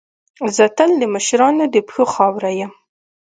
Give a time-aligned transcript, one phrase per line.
[0.55, 2.71] زه تل د مشرانو د پښو خاوره یم.